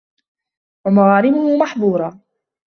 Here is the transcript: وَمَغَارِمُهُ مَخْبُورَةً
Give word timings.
وَمَغَارِمُهُ 0.85 1.57
مَخْبُورَةً 1.57 2.19